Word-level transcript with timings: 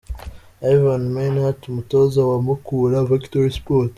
Ivan 0.75 1.03
Minaert 1.15 1.61
umutoza 1.71 2.19
wa 2.29 2.37
Mukura 2.45 3.07
Victory 3.09 3.51
Sport. 3.57 3.89